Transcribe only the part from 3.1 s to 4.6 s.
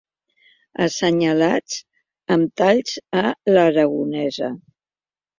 a l'aragonesa.